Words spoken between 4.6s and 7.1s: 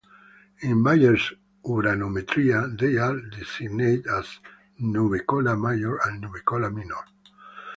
"nubecula major" and "nubecula minor".